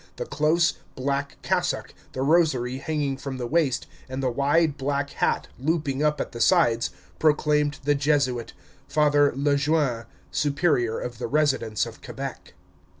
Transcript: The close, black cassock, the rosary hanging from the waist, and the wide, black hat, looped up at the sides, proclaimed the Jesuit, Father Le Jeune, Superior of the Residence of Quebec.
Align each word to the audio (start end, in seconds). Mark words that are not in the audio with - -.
The 0.15 0.25
close, 0.25 0.79
black 0.95 1.37
cassock, 1.43 1.93
the 2.13 2.23
rosary 2.23 2.79
hanging 2.79 3.17
from 3.17 3.37
the 3.37 3.45
waist, 3.45 3.85
and 4.09 4.23
the 4.23 4.31
wide, 4.31 4.75
black 4.75 5.11
hat, 5.11 5.47
looped 5.59 6.01
up 6.01 6.19
at 6.19 6.31
the 6.31 6.41
sides, 6.41 6.89
proclaimed 7.19 7.77
the 7.83 7.93
Jesuit, 7.93 8.53
Father 8.87 9.31
Le 9.35 9.55
Jeune, 9.57 10.05
Superior 10.31 10.99
of 10.99 11.19
the 11.19 11.27
Residence 11.27 11.85
of 11.85 12.01
Quebec. 12.01 12.55